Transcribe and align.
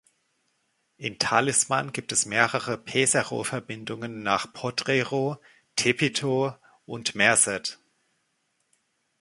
In 0.97 1.19
Talisman 1.19 1.93
gibt 1.93 2.11
es 2.11 2.25
mehrere 2.25 2.75
Pesero-Verbindungen 2.75 4.23
nach 4.23 4.51
Potrero, 4.51 5.37
Tepito 5.75 6.55
und 6.87 7.13
Merced. 7.13 7.77